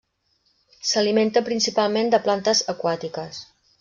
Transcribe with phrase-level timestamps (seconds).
[0.91, 3.45] S'alimenta principalment de plantes aquàtiques.